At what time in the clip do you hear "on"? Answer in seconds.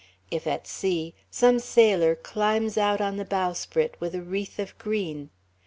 3.01-3.17